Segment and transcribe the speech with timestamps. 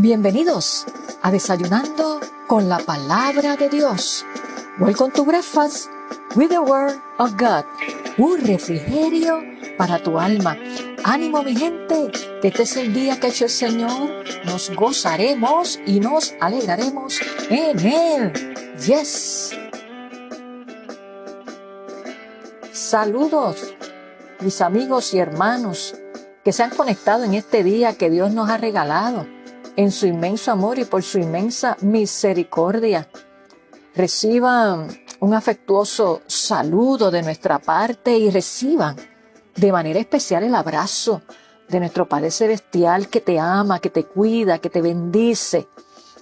[0.00, 0.86] Bienvenidos
[1.22, 4.24] a Desayunando con la Palabra de Dios.
[4.78, 5.90] Welcome to Breakfast
[6.36, 7.64] with the Word of God.
[8.16, 9.42] Un refrigerio
[9.76, 10.56] para tu alma.
[11.02, 14.24] Ánimo mi gente, que este es el día que ha hecho el Señor.
[14.44, 17.18] Nos gozaremos y nos alegraremos
[17.50, 18.32] en Él.
[18.86, 19.58] Yes.
[22.70, 23.74] Saludos,
[24.38, 25.96] mis amigos y hermanos
[26.44, 29.37] que se han conectado en este día que Dios nos ha regalado
[29.78, 33.08] en su inmenso amor y por su inmensa misericordia.
[33.94, 34.88] Reciban
[35.20, 38.96] un afectuoso saludo de nuestra parte y reciban
[39.54, 41.22] de manera especial el abrazo
[41.68, 45.68] de nuestro Padre Celestial que te ama, que te cuida, que te bendice,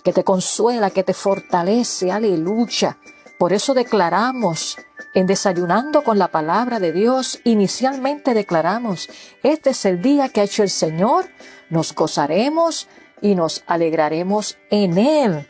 [0.05, 2.13] que te consuela, que te fortalece.
[2.13, 2.99] Aleluya.
[3.39, 4.77] Por eso declaramos
[5.15, 9.09] en Desayunando con la Palabra de Dios, inicialmente declaramos,
[9.43, 11.25] este es el día que ha hecho el Señor,
[11.71, 12.87] nos gozaremos
[13.21, 15.47] y nos alegraremos en Él.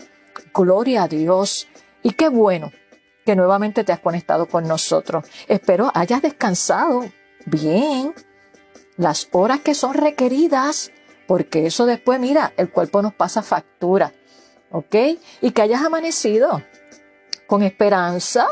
[0.54, 1.68] Gloria a Dios.
[2.02, 2.72] Y qué bueno
[3.24, 5.24] que nuevamente te has conectado con nosotros.
[5.48, 7.04] Espero hayas descansado
[7.44, 8.14] bien
[8.96, 10.92] las horas que son requeridas,
[11.26, 14.12] porque eso después, mira, el cuerpo nos pasa factura.
[14.70, 14.94] ¿Ok?
[15.40, 16.62] Y que hayas amanecido
[17.46, 18.48] con esperanza,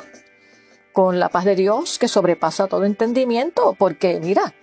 [0.93, 4.55] con la paz de Dios que sobrepasa todo entendimiento, porque mira,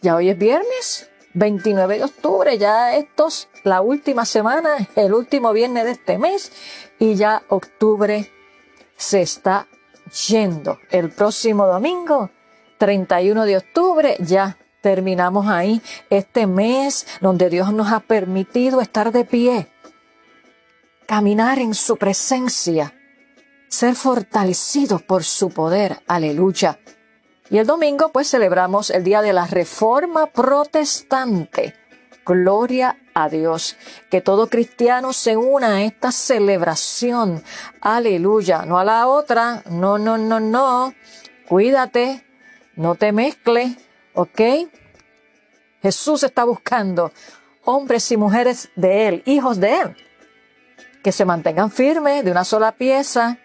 [0.00, 5.84] ya hoy es viernes, 29 de octubre, ya estos, la última semana, el último viernes
[5.84, 6.52] de este mes,
[6.98, 8.30] y ya octubre
[8.96, 9.68] se está
[10.28, 10.78] yendo.
[10.90, 12.30] El próximo domingo,
[12.78, 19.24] 31 de octubre, ya terminamos ahí este mes donde Dios nos ha permitido estar de
[19.24, 19.68] pie,
[21.06, 22.94] caminar en su presencia
[23.68, 26.00] ser fortalecidos por su poder.
[26.06, 26.78] Aleluya.
[27.50, 31.74] Y el domingo pues celebramos el día de la Reforma Protestante.
[32.24, 33.76] Gloria a Dios.
[34.10, 37.42] Que todo cristiano se una a esta celebración.
[37.80, 38.66] Aleluya.
[38.66, 39.62] No a la otra.
[39.70, 40.94] No, no, no, no.
[41.48, 42.24] Cuídate.
[42.76, 43.76] No te mezcle.
[44.14, 44.40] ¿Ok?
[45.80, 47.12] Jesús está buscando
[47.64, 49.96] hombres y mujeres de Él, hijos de Él,
[51.02, 53.38] que se mantengan firmes de una sola pieza,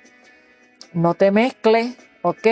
[0.94, 2.48] no te mezcles, ¿ok?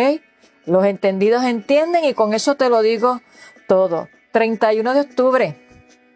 [0.65, 3.21] Los entendidos entienden y con eso te lo digo
[3.67, 4.07] todo.
[4.31, 5.67] 31 de octubre,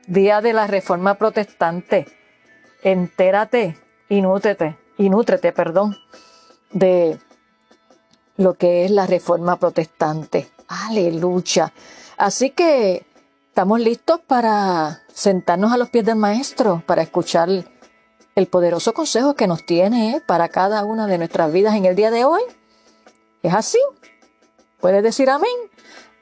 [0.07, 2.06] día de la Reforma Protestante.
[2.84, 5.97] Entérate y nútrete, y nútrete, perdón,
[6.72, 7.17] de
[8.38, 10.50] lo que es la Reforma Protestante.
[10.67, 11.73] Aleluya.
[12.17, 13.05] Así que
[13.50, 17.50] estamos listos para sentarnos a los pies del Maestro, para escuchar
[18.35, 22.11] el poderoso consejo que nos tiene para cada una de nuestras vidas en el día
[22.11, 22.41] de hoy.
[23.41, 23.79] ¿Es así?
[24.79, 25.55] ¿Puedes decir amén?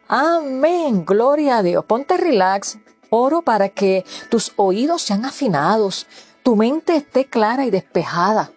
[0.07, 1.85] Amén, gloria a Dios.
[1.85, 2.77] Ponte relax.
[3.09, 6.07] Oro para que tus oídos sean afinados,
[6.41, 8.51] tu mente esté clara y despejada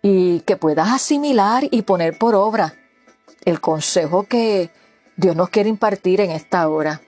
[0.00, 2.76] y que puedas asimilar y poner por obra
[3.44, 4.70] el consejo que
[5.16, 7.00] Dios nos quiere impartir en esta hora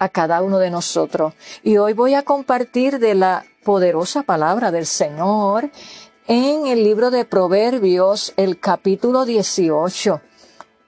[0.00, 1.34] a cada uno de nosotros.
[1.62, 5.70] Y hoy voy a compartir de la poderosa palabra del Señor
[6.26, 10.20] en el libro de Proverbios, el capítulo 18.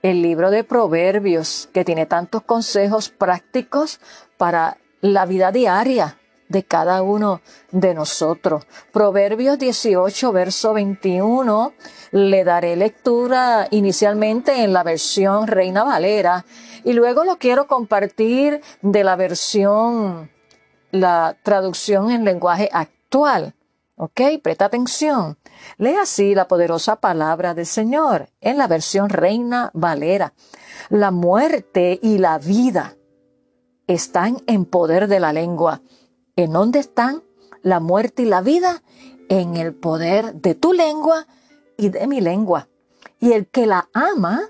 [0.04, 4.00] El libro de Proverbios, que tiene tantos consejos prácticos
[4.37, 6.19] para la vida diaria
[6.50, 8.66] de cada uno de nosotros.
[8.92, 11.72] Proverbios 18, verso 21,
[12.10, 16.44] le daré lectura inicialmente en la versión Reina Valera
[16.84, 20.31] y luego lo quiero compartir de la versión
[20.91, 23.54] la traducción en lenguaje actual.
[23.97, 24.21] ¿Ok?
[24.42, 25.38] Presta atención.
[25.78, 30.34] Lee así la poderosa palabra del Señor en la versión Reina Valera.
[30.88, 32.97] La muerte y la vida
[33.86, 35.82] están en poder de la lengua.
[36.36, 37.22] ¿En dónde están
[37.62, 38.82] la muerte y la vida?
[39.28, 41.26] En el poder de tu lengua
[41.76, 42.69] y de mi lengua.
[43.20, 44.42] Y el que la ama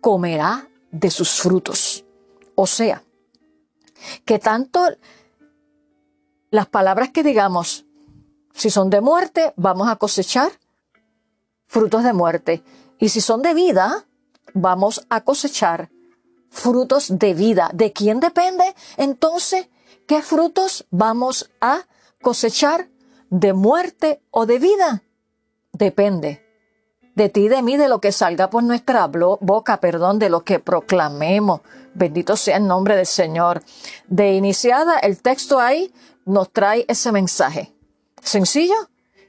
[0.00, 2.04] comerá de sus frutos.
[2.54, 3.02] O sea,
[4.24, 4.86] que tanto
[6.50, 7.86] las palabras que digamos,
[8.54, 10.52] si son de muerte, vamos a cosechar
[11.66, 12.62] frutos de muerte.
[12.98, 14.06] Y si son de vida,
[14.54, 15.90] vamos a cosechar
[16.50, 17.70] frutos de vida.
[17.74, 18.64] ¿De quién depende?
[18.96, 19.68] Entonces,
[20.06, 21.82] ¿qué frutos vamos a
[22.22, 22.88] cosechar?
[23.28, 25.02] ¿De muerte o de vida?
[25.72, 26.44] Depende
[27.14, 30.58] de ti, de mí, de lo que salga por nuestra boca, perdón, de lo que
[30.58, 31.60] proclamemos.
[31.94, 33.62] Bendito sea el nombre del Señor.
[34.08, 35.92] De iniciada, el texto ahí
[36.24, 37.73] nos trae ese mensaje.
[38.24, 38.74] Sencillo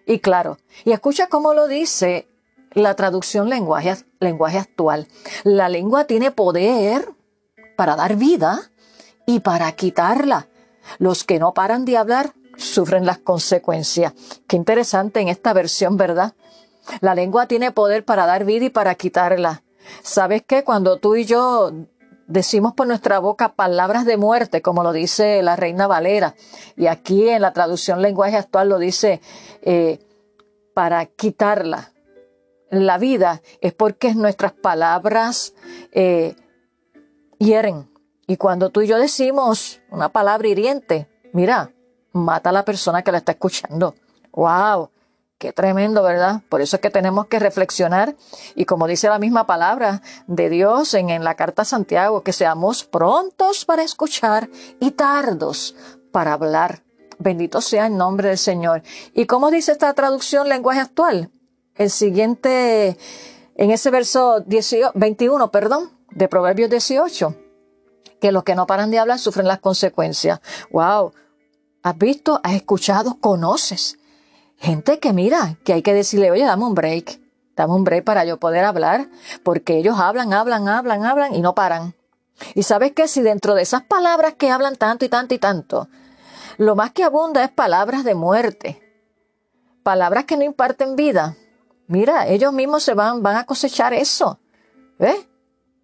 [0.07, 0.57] y claro.
[0.85, 2.27] Y escucha cómo lo dice
[2.71, 5.07] la traducción lenguaje, lenguaje actual.
[5.43, 7.09] La lengua tiene poder
[7.75, 8.71] para dar vida
[9.25, 10.47] y para quitarla.
[10.97, 14.13] Los que no paran de hablar sufren las consecuencias.
[14.47, 16.33] Qué interesante en esta versión, ¿verdad?
[17.01, 19.63] La lengua tiene poder para dar vida y para quitarla.
[20.03, 20.63] ¿Sabes qué?
[20.63, 21.71] Cuando tú y yo
[22.27, 26.35] decimos por nuestra boca palabras de muerte, como lo dice la Reina Valera,
[26.75, 29.21] y aquí en la traducción lenguaje actual lo dice
[29.61, 29.99] eh,
[30.73, 31.91] para quitarla.
[32.69, 35.53] La vida es porque nuestras palabras
[35.91, 36.35] eh,
[37.37, 37.89] hieren.
[38.27, 41.71] Y cuando tú y yo decimos una palabra hiriente, mira,
[42.11, 43.93] mata a la persona que la está escuchando.
[44.31, 44.89] ¡Wow!
[45.37, 46.43] Qué tremendo, ¿verdad?
[46.47, 48.15] Por eso es que tenemos que reflexionar
[48.55, 52.85] y como dice la misma palabra de Dios en, la carta a Santiago, que seamos
[52.85, 54.49] prontos para escuchar
[54.79, 55.75] y tardos
[56.13, 56.83] para hablar.
[57.19, 58.81] Bendito sea el nombre del Señor.
[59.13, 61.31] ¿Y cómo dice esta traducción lenguaje actual?
[61.75, 62.97] El siguiente,
[63.55, 67.35] en ese verso 21, perdón, de Proverbios 18,
[68.21, 70.39] que los que no paran de hablar sufren las consecuencias.
[70.71, 71.11] ¡Wow!
[71.83, 72.39] ¿Has visto?
[72.41, 73.17] ¿Has escuchado?
[73.19, 73.97] ¿Conoces?
[74.65, 77.19] Gente que mira, que hay que decirle, oye, dame un break,
[77.55, 79.07] dame un break para yo poder hablar,
[79.43, 81.93] porque ellos hablan, hablan, hablan, hablan y no paran.
[82.55, 85.87] Y sabes que si dentro de esas palabras que hablan tanto y tanto y tanto,
[86.57, 88.81] lo más que abunda es palabras de muerte,
[89.83, 91.37] palabras que no imparten vida,
[91.85, 94.39] mira, ellos mismos se van, van a cosechar eso.
[94.97, 95.27] ¿Ves?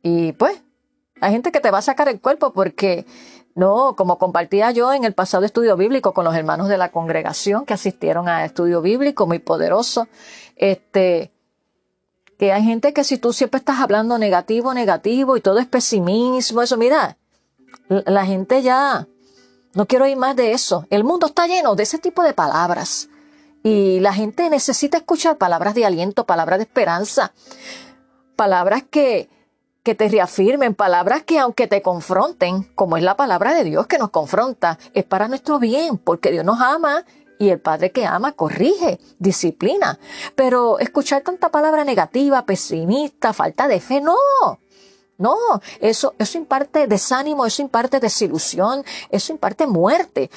[0.02, 0.60] Y pues,
[1.22, 3.06] hay gente que te va a sacar el cuerpo porque
[3.56, 7.66] no, como compartía yo en el pasado estudio bíblico con los hermanos de la congregación
[7.66, 10.08] que asistieron a estudio bíblico muy poderoso,
[10.56, 11.32] este,
[12.38, 16.62] que hay gente que si tú siempre estás hablando negativo, negativo y todo es pesimismo,
[16.62, 17.18] eso, mira,
[17.88, 19.08] la gente ya,
[19.74, 20.86] no quiero oír más de eso.
[20.90, 23.10] El mundo está lleno de ese tipo de palabras.
[23.64, 27.32] Y la gente necesita escuchar palabras de aliento, palabras de esperanza,
[28.36, 29.30] palabras que,
[29.84, 33.98] que te reafirmen, palabras que aunque te confronten, como es la palabra de Dios que
[33.98, 37.04] nos confronta, es para nuestro bien, porque Dios nos ama
[37.40, 39.98] y el Padre que ama corrige, disciplina.
[40.36, 44.16] Pero escuchar tanta palabra negativa, pesimista, falta de fe, no.
[45.18, 45.38] No,
[45.80, 50.32] eso, eso imparte desánimo, eso imparte desilusión, eso imparte muerte,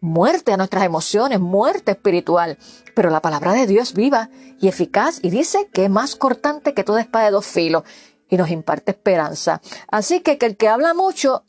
[0.00, 2.56] muerte a nuestras emociones, muerte espiritual.
[2.94, 4.30] Pero la palabra de Dios es viva
[4.60, 7.82] y eficaz y dice que es más cortante que toda espada de dos filos
[8.28, 9.60] y nos imparte esperanza.
[9.88, 11.44] Así que, que el que habla mucho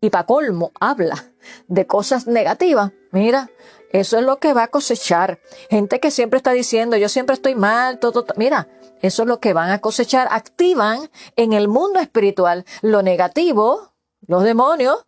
[0.00, 1.32] y para colmo habla
[1.66, 3.50] de cosas negativas, mira,
[3.90, 5.40] eso es lo que va a cosechar.
[5.70, 8.68] Gente que siempre está diciendo, yo siempre estoy mal, todo, todo, mira,
[9.00, 10.28] eso es lo que van a cosechar.
[10.30, 13.94] Activan en el mundo espiritual lo negativo,
[14.26, 15.06] los demonios,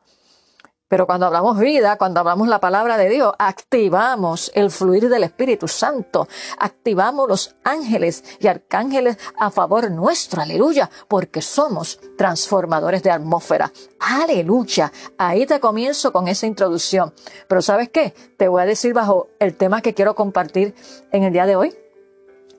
[0.91, 5.69] pero cuando hablamos vida, cuando hablamos la palabra de Dios, activamos el fluir del Espíritu
[5.69, 6.27] Santo,
[6.59, 13.71] activamos los ángeles y arcángeles a favor nuestro, aleluya, porque somos transformadores de atmósfera.
[14.01, 14.91] Aleluya.
[15.17, 17.15] Ahí te comienzo con esa introducción.
[17.47, 18.13] Pero ¿sabes qué?
[18.37, 20.75] Te voy a decir bajo el tema que quiero compartir
[21.13, 21.73] en el día de hoy,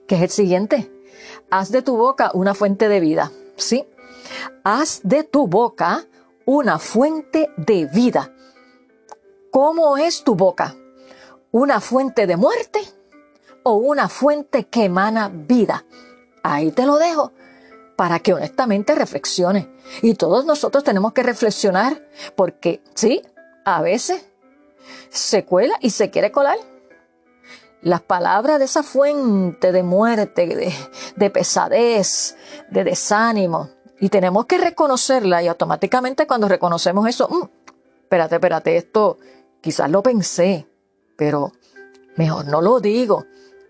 [0.08, 0.90] que es el siguiente.
[1.50, 3.30] Haz de tu boca una fuente de vida.
[3.56, 3.84] ¿Sí?
[4.64, 6.06] Haz de tu boca
[6.46, 8.32] una fuente de vida.
[9.50, 10.74] ¿Cómo es tu boca?
[11.50, 12.80] ¿Una fuente de muerte
[13.62, 15.84] o una fuente que emana vida?
[16.42, 17.32] Ahí te lo dejo
[17.96, 19.66] para que honestamente reflexiones.
[20.00, 23.22] Y todos nosotros tenemos que reflexionar porque sí,
[23.64, 24.26] a veces
[25.10, 26.58] se cuela y se quiere colar.
[27.82, 30.72] Las palabras de esa fuente de muerte, de,
[31.16, 32.36] de pesadez,
[32.70, 33.70] de desánimo,
[34.02, 37.42] y tenemos que reconocerla y automáticamente cuando reconocemos eso, mm,
[38.02, 39.18] espérate, espérate, esto
[39.60, 40.66] quizás lo pensé,
[41.14, 41.52] pero
[42.16, 43.26] mejor no lo digo.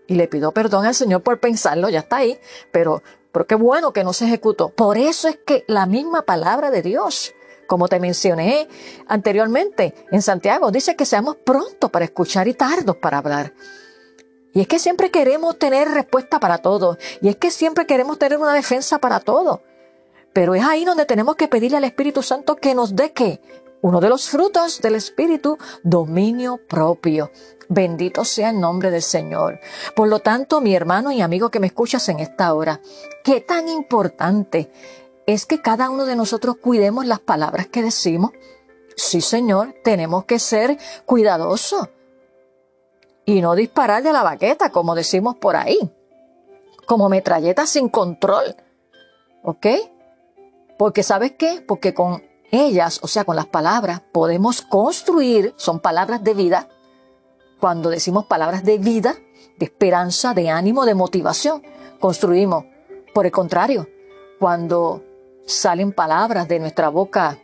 [0.07, 2.39] Y le pido perdón al Señor por pensarlo, ya está ahí,
[2.71, 4.69] pero, pero qué bueno que no se ejecutó.
[4.69, 7.35] Por eso es que la misma palabra de Dios,
[7.67, 8.67] como te mencioné
[9.05, 13.53] anteriormente en Santiago, dice que seamos prontos para escuchar y tardos para hablar.
[14.51, 16.97] Y es que siempre queremos tener respuesta para todo.
[17.21, 19.61] Y es que siempre queremos tener una defensa para todo.
[20.33, 23.39] Pero es ahí donde tenemos que pedirle al Espíritu Santo que nos dé que
[23.83, 27.31] uno de los frutos del Espíritu, dominio propio.
[27.67, 29.59] Bendito sea el nombre del Señor.
[29.93, 32.79] Por lo tanto, mi hermano y amigo que me escuchas en esta hora,
[33.25, 34.71] qué tan importante
[35.25, 38.31] es que cada uno de nosotros cuidemos las palabras que decimos.
[38.95, 41.89] Sí, Señor, tenemos que ser cuidadosos
[43.25, 45.91] y no disparar de la baqueta, como decimos por ahí,
[46.85, 48.55] como metralletas sin control.
[49.43, 49.65] ¿Ok?
[50.77, 51.63] Porque ¿sabes qué?
[51.65, 56.69] Porque con ellas, o sea, con las palabras, podemos construir, son palabras de vida.
[57.59, 59.15] Cuando decimos palabras de vida,
[59.57, 61.63] de esperanza, de ánimo, de motivación,
[61.99, 62.65] construimos.
[63.13, 63.87] Por el contrario,
[64.39, 65.03] cuando
[65.45, 67.39] salen palabras de nuestra boca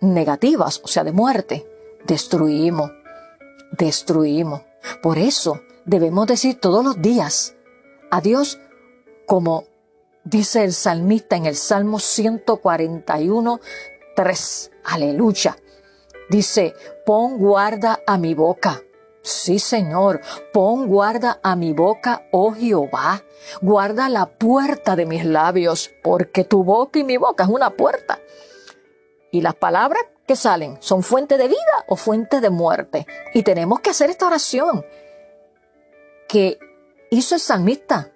[0.00, 1.66] negativas, o sea, de muerte,
[2.06, 2.90] destruimos.
[3.72, 4.62] destruimos.
[5.02, 7.54] Por eso debemos decir todos los días
[8.10, 8.58] a Dios
[9.26, 9.64] como
[10.24, 13.60] dice el salmista en el Salmo 141,
[14.14, 14.70] 3.
[14.84, 15.56] Aleluya.
[16.28, 16.74] Dice,
[17.06, 18.82] pon guarda a mi boca.
[19.22, 20.20] Sí, Señor,
[20.52, 23.22] pon guarda a mi boca, oh Jehová.
[23.60, 28.20] Guarda la puerta de mis labios, porque tu boca y mi boca es una puerta.
[29.30, 33.06] Y las palabras que salen son fuente de vida o fuente de muerte.
[33.34, 34.84] Y tenemos que hacer esta oración
[36.28, 36.58] que
[37.10, 38.12] hizo el salmista.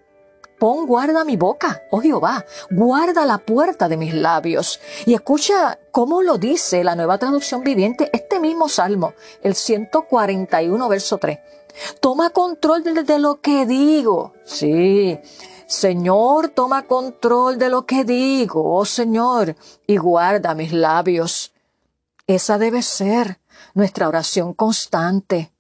[0.63, 4.79] Pon guarda mi boca, oh Jehová, guarda la puerta de mis labios.
[5.07, 11.19] Y escucha cómo lo dice la nueva traducción viviente, este mismo salmo, el 141, verso
[11.19, 11.41] 3.
[11.99, 14.35] Toma control de, lo que digo.
[14.45, 15.19] Sí.
[15.67, 19.57] Señor, toma control de lo que digo, oh Señor,
[19.89, 21.53] y guarda mis labios.
[22.29, 23.41] Esa debe ser
[23.75, 25.53] nuestra oración constante.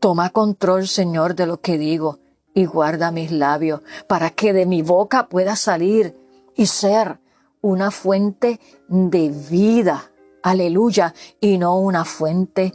[0.00, 2.18] Toma control, Señor, de lo que digo
[2.54, 6.16] y guarda mis labios para que de mi boca pueda salir
[6.54, 7.20] y ser
[7.60, 10.10] una fuente de vida.
[10.42, 11.14] Aleluya.
[11.40, 12.74] Y no una fuente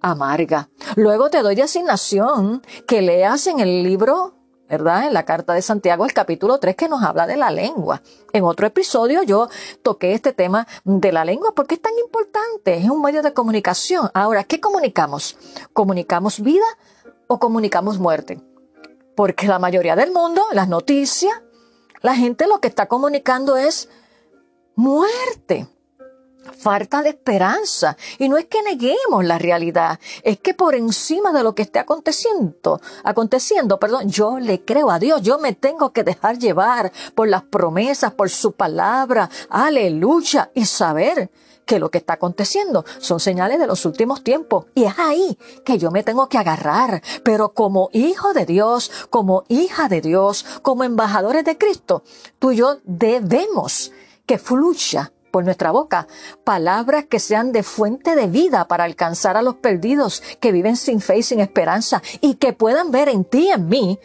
[0.00, 0.68] amarga.
[0.96, 4.34] Luego te doy de asignación que leas en el libro,
[4.68, 5.06] ¿verdad?
[5.06, 8.02] En la carta de Santiago, el capítulo 3, que nos habla de la lengua.
[8.32, 9.48] En otro episodio yo
[9.82, 12.76] toqué este tema de la lengua porque es tan importante.
[12.76, 14.10] Es un medio de comunicación.
[14.14, 15.36] Ahora, ¿qué comunicamos?
[15.72, 16.66] ¿Comunicamos vida
[17.26, 18.40] o comunicamos muerte?
[19.18, 21.42] Porque la mayoría del mundo, las noticias,
[22.02, 23.88] la gente lo que está comunicando es
[24.76, 25.66] muerte,
[26.56, 27.96] falta de esperanza.
[28.20, 31.80] Y no es que neguemos la realidad, es que por encima de lo que esté
[31.80, 37.26] aconteciendo, aconteciendo, perdón, yo le creo a Dios, yo me tengo que dejar llevar por
[37.26, 41.28] las promesas, por su palabra, aleluya, y saber
[41.68, 44.64] que lo que está aconteciendo son señales de los últimos tiempos.
[44.74, 47.02] Y es ahí que yo me tengo que agarrar.
[47.22, 52.02] Pero como hijo de Dios, como hija de Dios, como embajadores de Cristo,
[52.38, 53.92] tú y yo debemos
[54.24, 56.08] que fluya por nuestra boca
[56.42, 61.02] palabras que sean de fuente de vida para alcanzar a los perdidos que viven sin
[61.02, 63.98] fe y sin esperanza y que puedan ver en ti y en mí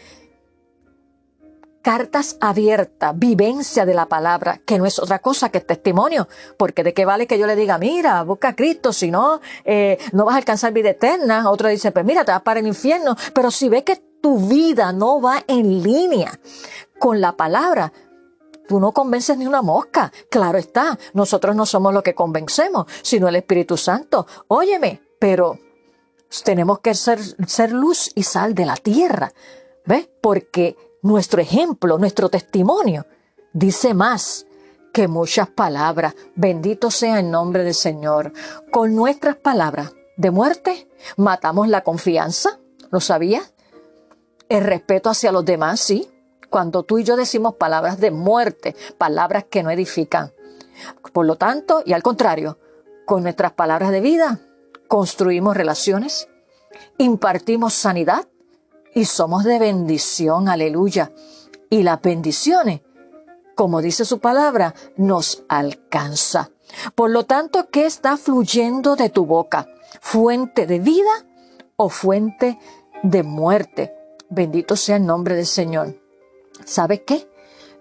[1.83, 6.93] cartas abiertas, vivencia de la palabra, que no es otra cosa que testimonio, porque de
[6.93, 10.35] qué vale que yo le diga, mira, busca a Cristo, si no, eh, no vas
[10.35, 11.49] a alcanzar vida eterna.
[11.51, 13.15] Otro dice, pues mira, te vas para el infierno.
[13.35, 16.39] Pero si ve que tu vida no va en línea
[16.97, 17.91] con la palabra,
[18.67, 20.11] tú no convences ni una mosca.
[20.29, 24.25] Claro está, nosotros no somos los que convencemos, sino el Espíritu Santo.
[24.47, 25.59] Óyeme, pero
[26.45, 29.33] tenemos que ser, ser luz y sal de la tierra.
[29.85, 30.07] ¿Ves?
[30.21, 33.05] Porque nuestro ejemplo, nuestro testimonio,
[33.51, 34.47] dice más
[34.91, 36.15] que muchas palabras.
[36.35, 38.33] Bendito sea el nombre del Señor.
[38.71, 43.53] Con nuestras palabras de muerte matamos la confianza, ¿lo sabías?
[44.49, 46.09] El respeto hacia los demás, sí.
[46.49, 50.31] Cuando tú y yo decimos palabras de muerte, palabras que no edifican.
[51.11, 52.59] Por lo tanto, y al contrario,
[53.05, 54.39] con nuestras palabras de vida,
[54.87, 56.29] construimos relaciones,
[56.97, 58.27] impartimos sanidad,
[58.93, 61.11] y somos de bendición, aleluya.
[61.69, 62.81] Y las bendiciones,
[63.55, 66.51] como dice su palabra, nos alcanza.
[66.95, 69.67] Por lo tanto, ¿qué está fluyendo de tu boca?
[70.01, 71.25] ¿Fuente de vida
[71.75, 72.59] o fuente
[73.03, 73.95] de muerte?
[74.29, 75.99] Bendito sea el nombre del Señor.
[76.65, 77.27] ¿Sabes qué?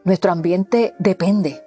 [0.05, 1.65] Nuestro ambiente depende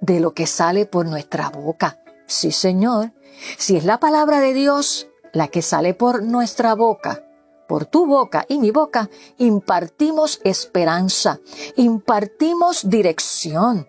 [0.00, 1.98] de lo que sale por nuestra boca.
[2.26, 3.12] Sí, Señor.
[3.58, 7.24] Si es la palabra de Dios la que sale por nuestra boca,
[7.72, 11.40] por tu boca y mi boca, impartimos esperanza,
[11.74, 13.88] impartimos dirección,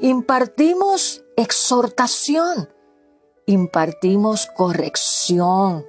[0.00, 2.70] impartimos exhortación,
[3.44, 5.84] impartimos corrección,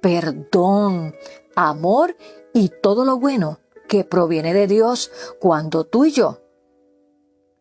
[0.00, 1.14] perdón,
[1.54, 2.16] amor
[2.54, 6.40] y todo lo bueno que proviene de Dios cuando tú y yo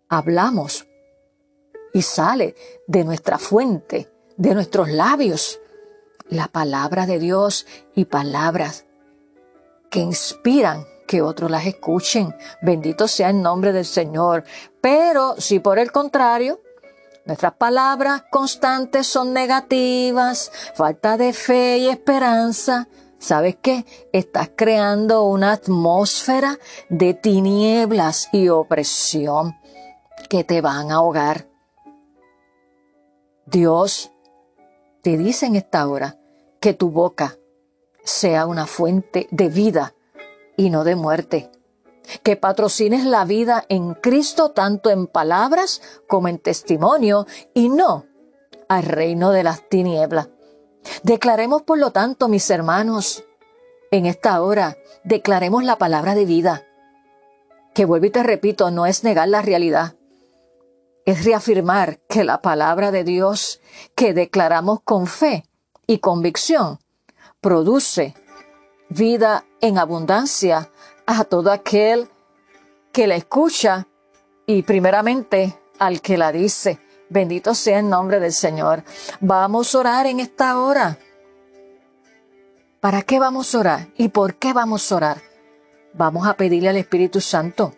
[0.07, 0.87] hablamos
[1.93, 2.55] y sale
[2.87, 5.59] de nuestra fuente, de nuestros labios,
[6.29, 8.85] la palabra de Dios y palabras
[9.91, 12.33] que inspiran que otros las escuchen.
[12.61, 14.45] Bendito sea el nombre del Señor.
[14.79, 16.61] Pero si por el contrario,
[17.25, 22.87] nuestras palabras constantes son negativas, falta de fe y esperanza,
[23.19, 23.85] ¿sabes qué?
[24.13, 26.57] Estás creando una atmósfera
[26.89, 29.57] de tinieblas y opresión
[30.29, 31.47] que te van a ahogar.
[33.45, 34.11] Dios
[35.01, 36.17] te dice en esta hora
[36.61, 37.37] que tu boca
[38.03, 39.93] sea una fuente de vida
[40.57, 41.51] y no de muerte.
[42.23, 48.05] Que patrocines la vida en Cristo tanto en palabras como en testimonio y no
[48.67, 50.29] al reino de las tinieblas.
[51.03, 53.23] Declaremos, por lo tanto, mis hermanos,
[53.91, 56.63] en esta hora, declaremos la palabra de vida,
[57.73, 59.95] que vuelvo y te repito, no es negar la realidad,
[61.05, 63.61] es reafirmar que la palabra de Dios
[63.95, 65.45] que declaramos con fe
[65.87, 66.79] y convicción
[67.41, 68.13] produce
[68.89, 70.69] vida en abundancia
[71.07, 72.07] a todo aquel
[72.91, 73.87] que la escucha
[74.45, 76.79] y primeramente al que la dice.
[77.09, 78.83] Bendito sea el nombre del Señor.
[79.19, 80.97] Vamos a orar en esta hora.
[82.79, 83.87] ¿Para qué vamos a orar?
[83.97, 85.21] ¿Y por qué vamos a orar?
[85.93, 87.73] Vamos a pedirle al Espíritu Santo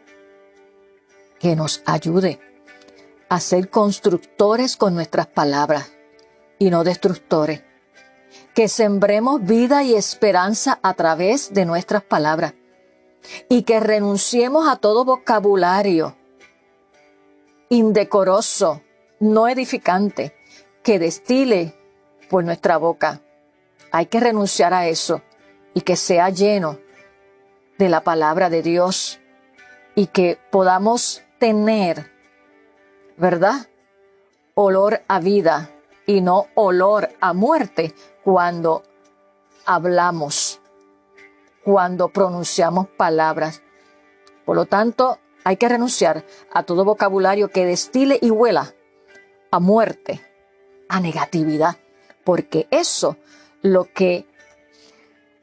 [1.39, 2.39] que nos ayude
[3.27, 5.91] a ser constructores con nuestras palabras
[6.60, 7.63] y no destructores.
[8.53, 12.53] Que sembremos vida y esperanza a través de nuestras palabras
[13.50, 16.15] y que renunciemos a todo vocabulario
[17.69, 18.81] indecoroso,
[19.19, 20.36] no edificante,
[20.83, 21.74] que destile
[22.29, 23.22] por nuestra boca.
[23.91, 25.22] Hay que renunciar a eso
[25.74, 26.77] y que sea lleno
[27.79, 29.19] de la palabra de Dios
[29.95, 32.13] y que podamos tener
[33.17, 33.67] ¿verdad?
[34.55, 35.69] Olor a vida
[36.05, 37.93] y no olor a muerte
[38.24, 38.83] cuando
[39.65, 40.60] hablamos,
[41.63, 43.62] cuando pronunciamos palabras.
[44.45, 48.74] Por lo tanto, hay que renunciar a todo vocabulario que destile y huela
[49.51, 50.22] a muerte,
[50.89, 51.77] a negatividad,
[52.24, 53.17] porque eso
[53.62, 54.25] lo que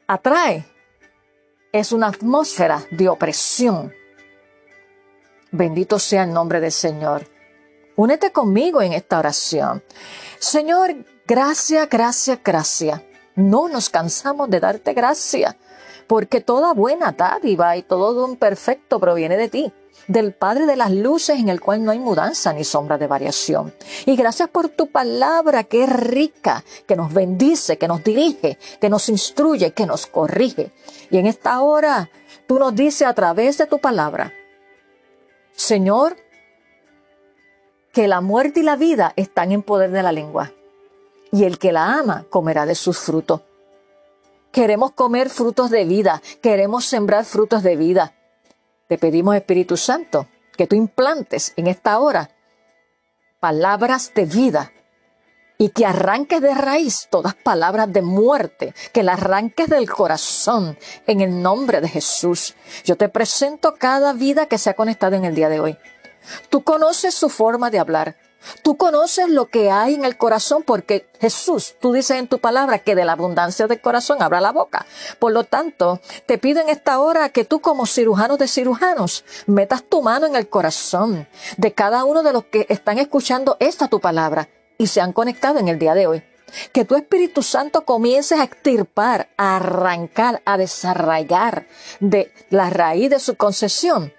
[0.07, 0.65] atrae
[1.71, 3.93] es una atmósfera de opresión.
[5.51, 7.27] Bendito sea el nombre del Señor.
[7.95, 9.83] Únete conmigo en esta oración.
[10.39, 10.95] Señor,
[11.27, 13.01] gracias, gracias, gracias.
[13.35, 15.55] No nos cansamos de darte gracias,
[16.07, 19.73] porque toda buena dádiva y todo don perfecto proviene de ti,
[20.07, 23.73] del Padre de las luces en el cual no hay mudanza ni sombra de variación.
[24.05, 28.89] Y gracias por tu palabra que es rica, que nos bendice, que nos dirige, que
[28.89, 30.71] nos instruye, que nos corrige.
[31.09, 32.09] Y en esta hora
[32.47, 34.33] tú nos dices a través de tu palabra,
[35.53, 36.17] Señor,
[37.91, 40.51] que la muerte y la vida están en poder de la lengua,
[41.31, 43.41] y el que la ama comerá de sus frutos.
[44.51, 48.13] Queremos comer frutos de vida, queremos sembrar frutos de vida.
[48.87, 50.27] Te pedimos, Espíritu Santo,
[50.57, 52.29] que tú implantes en esta hora
[53.39, 54.71] palabras de vida
[55.57, 61.21] y que arranques de raíz todas palabras de muerte, que las arranques del corazón en
[61.21, 62.55] el nombre de Jesús.
[62.83, 65.77] Yo te presento cada vida que se ha conectado en el día de hoy.
[66.49, 68.15] Tú conoces su forma de hablar.
[68.63, 72.79] Tú conoces lo que hay en el corazón porque Jesús, tú dices en tu palabra
[72.79, 74.85] que de la abundancia del corazón abra la boca.
[75.19, 79.83] Por lo tanto, te pido en esta hora que tú como cirujano de cirujanos metas
[79.83, 83.99] tu mano en el corazón de cada uno de los que están escuchando esta tu
[83.99, 86.23] palabra y se han conectado en el día de hoy.
[86.73, 91.67] Que tu Espíritu Santo comiences a extirpar, a arrancar, a desarraigar
[91.99, 94.11] de la raíz de su concesión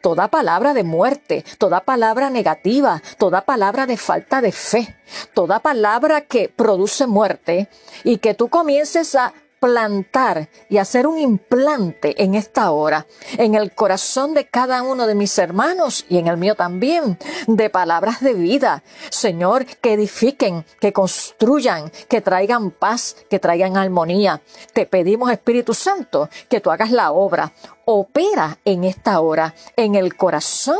[0.00, 4.96] toda palabra de muerte, toda palabra negativa, toda palabra de falta de fe,
[5.32, 7.68] toda palabra que produce muerte
[8.02, 9.32] y que tú comiences a
[9.64, 13.06] plantar y hacer un implante en esta hora,
[13.38, 17.70] en el corazón de cada uno de mis hermanos y en el mío también, de
[17.70, 18.82] palabras de vida.
[19.08, 24.42] Señor, que edifiquen, que construyan, que traigan paz, que traigan armonía.
[24.74, 27.50] Te pedimos, Espíritu Santo, que tú hagas la obra.
[27.86, 30.78] Opera en esta hora, en el corazón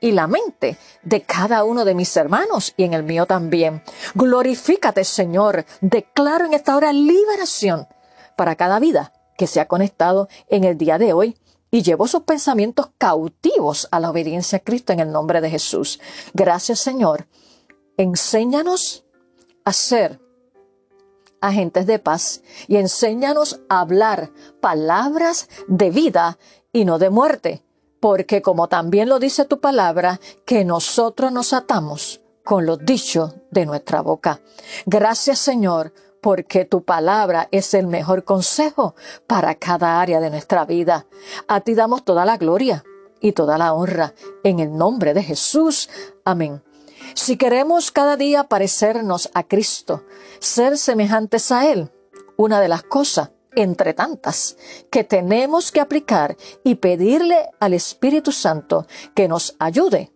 [0.00, 3.80] y la mente de cada uno de mis hermanos y en el mío también.
[4.16, 5.64] Glorifícate, Señor.
[5.80, 7.86] Declaro en esta hora liberación
[8.38, 11.36] para cada vida que se ha conectado en el día de hoy
[11.72, 16.00] y llevo sus pensamientos cautivos a la obediencia a Cristo en el nombre de Jesús.
[16.32, 17.26] Gracias Señor.
[17.96, 19.04] Enséñanos
[19.64, 20.20] a ser
[21.40, 26.38] agentes de paz y enséñanos a hablar palabras de vida
[26.72, 27.64] y no de muerte,
[27.98, 33.66] porque como también lo dice tu palabra, que nosotros nos atamos con los dichos de
[33.66, 34.40] nuestra boca.
[34.86, 38.94] Gracias Señor porque tu palabra es el mejor consejo
[39.26, 41.06] para cada área de nuestra vida.
[41.46, 42.84] A ti damos toda la gloria
[43.20, 45.88] y toda la honra en el nombre de Jesús.
[46.24, 46.62] Amén.
[47.14, 50.04] Si queremos cada día parecernos a Cristo,
[50.40, 51.90] ser semejantes a Él,
[52.36, 54.56] una de las cosas, entre tantas,
[54.90, 60.12] que tenemos que aplicar y pedirle al Espíritu Santo que nos ayude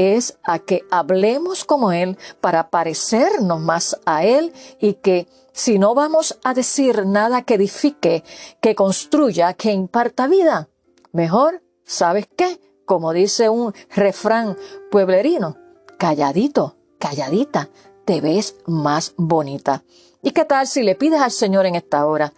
[0.00, 5.94] es a que hablemos como Él para parecernos más a Él y que si no
[5.94, 8.24] vamos a decir nada que edifique,
[8.62, 10.70] que construya, que imparta vida,
[11.12, 12.58] mejor, ¿sabes qué?
[12.86, 14.56] Como dice un refrán
[14.90, 15.58] pueblerino,
[15.98, 17.68] calladito, calladita,
[18.06, 19.84] te ves más bonita.
[20.22, 22.32] ¿Y qué tal si le pides al Señor en esta hora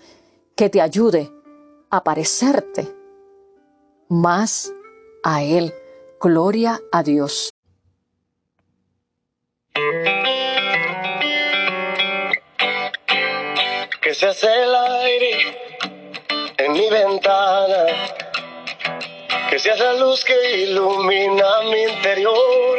[0.57, 1.31] que te ayude
[1.91, 2.93] a parecerte
[4.09, 4.73] más
[5.23, 5.73] a Él?
[6.21, 7.52] Gloria a Dios.
[14.03, 15.57] Que se el aire
[16.59, 17.87] en mi ventana,
[19.49, 22.79] que seas la luz que ilumina mi interior,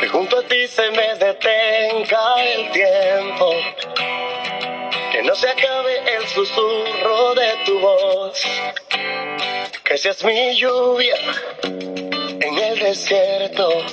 [0.00, 3.54] que junto a ti se me detenga el tiempo,
[5.12, 8.42] que no se acabe el susurro de tu voz,
[9.84, 11.16] que seas mi lluvia
[11.64, 13.84] en el desierto,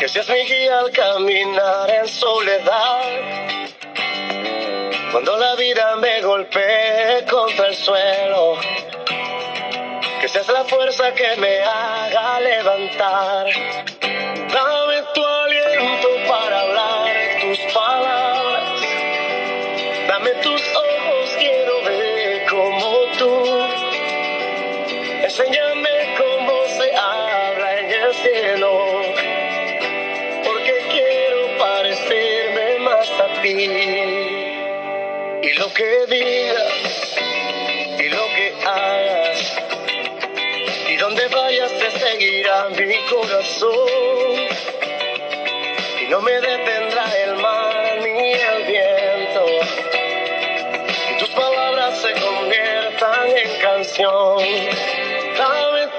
[0.00, 3.02] que seas mi guía al caminar en soledad
[5.12, 8.56] cuando la vida me golpee contra el suelo,
[10.22, 13.46] que seas la fuerza que me haga levantar.
[36.12, 39.56] Y lo que hagas
[40.88, 43.78] y donde vayas te seguirá mi corazón.
[46.00, 49.46] Y no me detendrá el mar ni el viento.
[51.12, 54.38] Y tus palabras se conviertan en canción.
[55.38, 55.89] Dame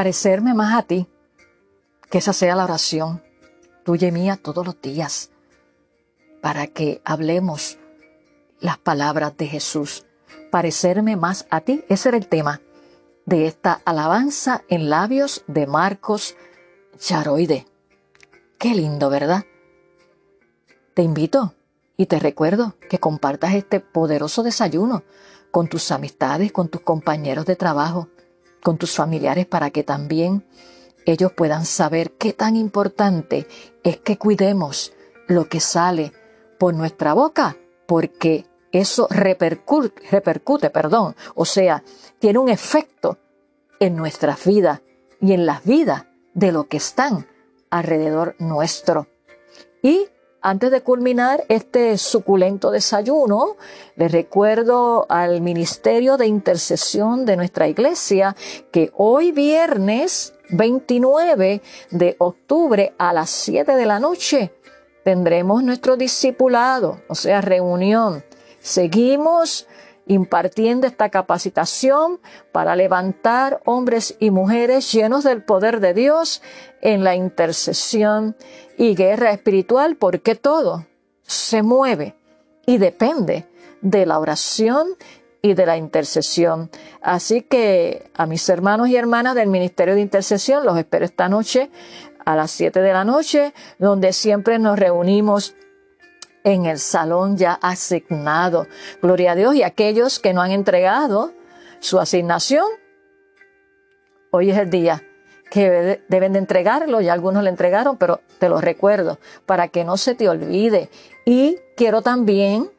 [0.00, 1.06] parecerme más a ti.
[2.10, 3.22] Que esa sea la oración
[3.84, 5.30] tuya y mía todos los días,
[6.40, 7.76] para que hablemos
[8.60, 10.06] las palabras de Jesús.
[10.50, 12.62] Parecerme más a ti, ese era el tema
[13.26, 16.34] de esta alabanza en labios de Marcos
[16.98, 17.66] Charoide.
[18.58, 19.44] Qué lindo, ¿verdad?
[20.94, 21.52] Te invito
[21.98, 25.02] y te recuerdo que compartas este poderoso desayuno
[25.50, 28.08] con tus amistades, con tus compañeros de trabajo,
[28.62, 30.44] con tus familiares para que también
[31.06, 33.46] ellos puedan saber qué tan importante
[33.82, 34.92] es que cuidemos
[35.26, 36.12] lo que sale
[36.58, 41.82] por nuestra boca, porque eso repercute, repercute, perdón, o sea,
[42.18, 43.18] tiene un efecto
[43.78, 44.82] en nuestras vidas
[45.20, 47.26] y en las vidas de lo que están
[47.70, 49.08] alrededor nuestro.
[49.82, 50.08] Y
[50.42, 53.56] antes de culminar este suculento desayuno,
[53.96, 58.34] les recuerdo al Ministerio de Intercesión de nuestra iglesia
[58.70, 64.52] que hoy viernes 29 de octubre a las 7 de la noche
[65.04, 68.24] tendremos nuestro discipulado, o sea, reunión.
[68.60, 69.66] Seguimos
[70.10, 72.18] impartiendo esta capacitación
[72.50, 76.42] para levantar hombres y mujeres llenos del poder de Dios
[76.80, 78.36] en la intercesión
[78.76, 80.86] y guerra espiritual, porque todo
[81.22, 82.16] se mueve
[82.66, 83.46] y depende
[83.82, 84.88] de la oración
[85.42, 86.70] y de la intercesión.
[87.00, 91.70] Así que a mis hermanos y hermanas del Ministerio de Intercesión los espero esta noche
[92.24, 95.54] a las 7 de la noche, donde siempre nos reunimos
[96.44, 98.66] en el salón ya asignado.
[99.02, 101.32] Gloria a Dios y aquellos que no han entregado
[101.80, 102.66] su asignación,
[104.30, 105.02] hoy es el día
[105.50, 109.96] que deben de entregarlo, ya algunos le entregaron, pero te lo recuerdo, para que no
[109.96, 110.90] se te olvide.
[111.26, 112.70] Y quiero también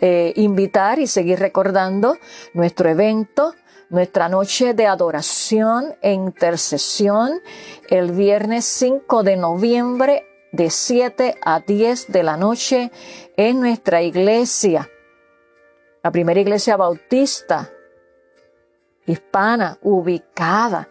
[0.00, 2.16] eh, invitar y seguir recordando
[2.52, 3.54] nuestro evento,
[3.88, 7.40] nuestra noche de adoración e intercesión,
[7.88, 12.90] el viernes 5 de noviembre de 7 a 10 de la noche
[13.36, 14.88] en nuestra iglesia,
[16.02, 17.70] la primera iglesia bautista
[19.06, 20.88] hispana ubicada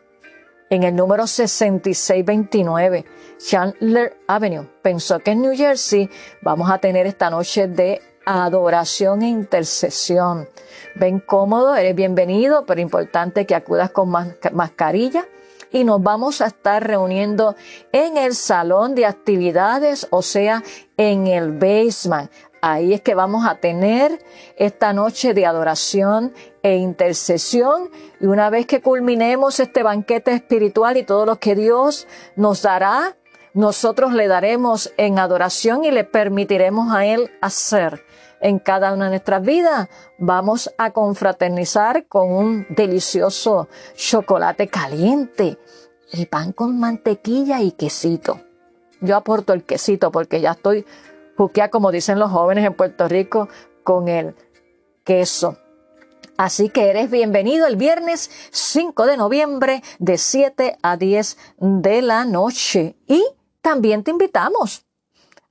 [0.70, 3.06] en el número 6629
[3.38, 4.68] Chandler Avenue.
[4.82, 6.10] Pensó que en New Jersey
[6.42, 10.50] vamos a tener esta noche de adoración e intercesión.
[10.96, 15.26] Ven cómodo, eres bienvenido, pero importante que acudas con mascarilla
[15.72, 17.56] y nos vamos a estar reuniendo
[17.92, 20.64] en el salón de actividades, o sea,
[20.98, 22.32] en el basement.
[22.62, 24.20] Ahí es que vamos a tener
[24.58, 31.04] esta noche de adoración e intercesión y una vez que culminemos este banquete espiritual y
[31.04, 33.16] todo lo que Dios nos dará,
[33.54, 38.04] nosotros le daremos en adoración y le permitiremos a Él hacer
[38.42, 39.90] en cada una de nuestras vidas.
[40.18, 45.58] Vamos a confraternizar con un delicioso chocolate caliente
[46.12, 48.42] y pan con mantequilla y quesito.
[49.02, 50.86] Yo aporto el quesito porque ya estoy
[51.38, 53.48] juquea, como dicen los jóvenes en Puerto Rico,
[53.84, 54.36] con el
[55.04, 55.58] queso.
[56.38, 62.26] Así que eres bienvenido el viernes 5 de noviembre de 7 a 10 de la
[62.26, 62.96] noche.
[63.08, 63.24] Y
[63.62, 64.87] también te invitamos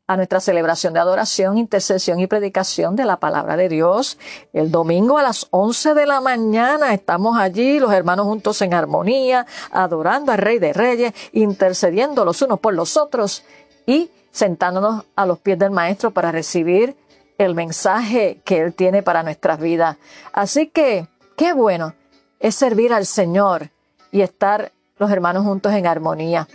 [0.07, 4.19] a nuestra celebración de adoración, intercesión y predicación de la palabra de Dios.
[4.53, 9.47] El domingo a las 11 de la mañana estamos allí, los hermanos juntos en armonía,
[9.71, 13.45] adorando al Rey de Reyes, intercediendo los unos por los otros
[13.85, 16.97] y sentándonos a los pies del Maestro para recibir
[17.39, 19.97] el mensaje que Él tiene para nuestras vidas.
[20.33, 21.95] Así que, qué bueno
[22.39, 23.71] es servir al Señor
[24.13, 26.49] y estar los hermanos juntos en armonía.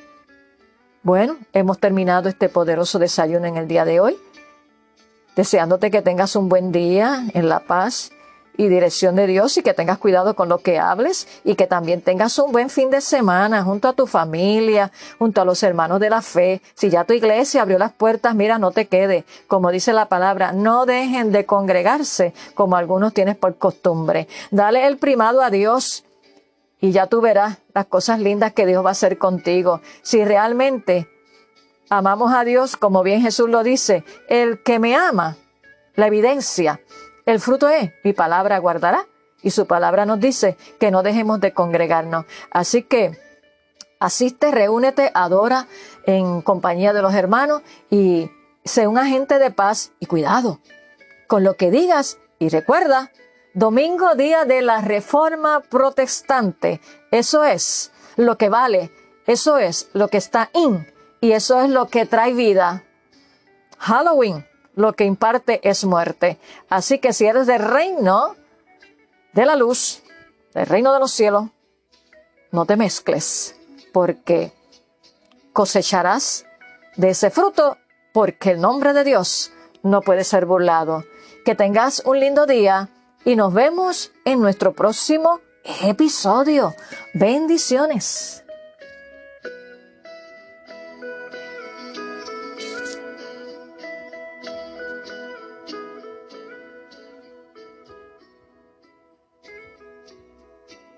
[1.04, 4.20] Bueno, hemos terminado este poderoso desayuno en el día de hoy,
[5.36, 8.12] deseándote que tengas un buen día en la paz
[8.56, 12.04] y dirección de Dios y que tengas cuidado con lo que hables y que también
[12.04, 16.12] tengas un buen fin de semana junto a tu familia, junto a los hermanos de
[16.12, 16.62] la fe.
[16.76, 19.26] Si ya tu iglesia abrió las puertas, mira, no te quede.
[19.48, 24.28] Como dice la palabra, no dejen de congregarse como algunos tienes por costumbre.
[24.52, 26.04] Dale el primado a Dios
[26.82, 29.82] y ya tú verás las cosas lindas que Dios va a hacer contigo.
[30.02, 31.08] Si realmente
[31.90, 35.38] amamos a Dios, como bien Jesús lo dice, el que me ama,
[35.96, 36.82] la evidencia,
[37.26, 39.08] el fruto es, mi palabra guardará.
[39.44, 42.26] Y su palabra nos dice que no dejemos de congregarnos.
[42.52, 43.18] Así que
[44.00, 45.68] asiste, reúnete, adora
[46.06, 48.30] en compañía de los hermanos y
[48.64, 50.60] sé un agente de paz y cuidado
[51.28, 53.12] con lo que digas y recuerda
[53.54, 56.80] Domingo, día de la Reforma Protestante.
[57.12, 58.92] Eso es lo que vale,
[59.28, 60.88] eso es lo que está in
[61.20, 62.86] y eso es lo que trae vida.
[63.78, 66.40] Halloween, lo que imparte es muerte.
[66.70, 68.38] Así que si eres del reino
[69.34, 70.02] de la luz,
[70.54, 71.50] del reino de los cielos,
[72.52, 73.58] no te mezcles,
[73.92, 74.54] porque
[75.52, 76.46] cosecharás
[76.96, 77.78] de ese fruto,
[78.14, 79.52] porque el nombre de Dios
[79.84, 81.04] no puede ser burlado.
[81.44, 82.90] Que tengas un lindo día
[83.26, 85.40] y nos vemos en nuestro próximo
[85.84, 86.74] episodio.
[87.14, 88.41] Bendiciones.